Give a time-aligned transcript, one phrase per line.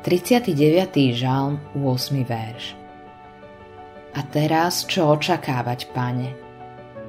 [0.00, 1.12] 39.
[1.12, 2.24] žalm, 8.
[2.24, 2.72] verš.
[4.16, 6.32] A teraz čo očakávať, pane?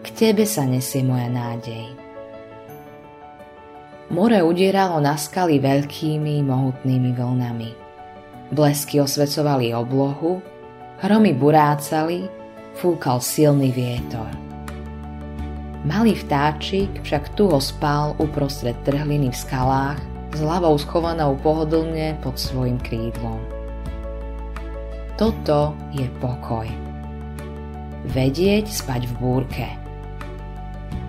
[0.03, 1.87] K tebe sa nesie moja nádej.
[4.11, 7.71] More udieralo na skaly veľkými, mohutnými vlnami.
[8.51, 10.43] Blesky osvecovali oblohu,
[10.99, 12.27] hromy burácali,
[12.75, 14.27] fúkal silný vietor.
[15.87, 22.79] Malý vtáčik však tu spal uprostred trhliny v skalách s hlavou schovanou pohodlne pod svojim
[22.79, 23.39] krídlom.
[25.19, 26.65] Toto je pokoj.
[28.07, 29.67] Vedieť spať v búrke.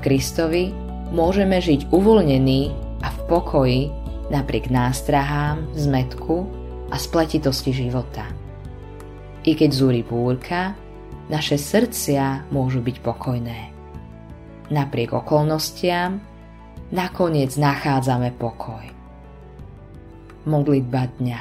[0.02, 0.74] Kristovi
[1.14, 2.60] môžeme žiť uvoľnený
[3.00, 3.80] a v pokoji
[4.28, 6.44] napriek nástrahám, zmetku
[6.91, 8.27] a spletitosti života.
[9.46, 10.74] I keď zúri búrka,
[11.30, 13.60] naše srdcia môžu byť pokojné.
[14.68, 16.20] Napriek okolnostiam
[16.92, 19.02] nakoniec nachádzame pokoj
[20.46, 21.41] modlitba dňa.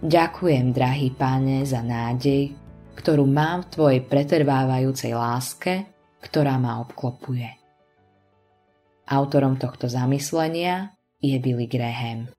[0.00, 2.56] Ďakujem, drahý páne, za nádej,
[2.96, 5.84] ktorú mám v Tvojej pretrvávajúcej láske,
[6.24, 7.48] ktorá ma obklopuje.
[9.10, 12.32] Autorom tohto zamyslenia je Billy Graham.